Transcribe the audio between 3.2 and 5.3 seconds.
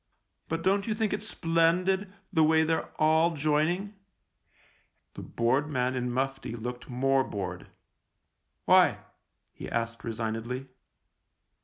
joining?" The